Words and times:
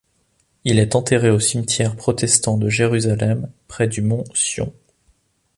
Il 0.63 0.79
est 0.79 0.95
enterré 0.95 1.29
au 1.29 1.39
cimetière 1.39 1.95
protestant 1.95 2.57
de 2.57 2.69
Jérusalem, 2.69 3.51
près 3.67 3.87
du 3.87 4.01
Mont 4.01 4.23
Sion. 4.33 4.73